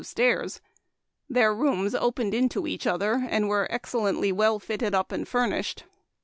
[0.01, 0.61] of stairs.
[1.29, 5.83] Their rooms opened into each other, and were excellently well fitted up and fur nished.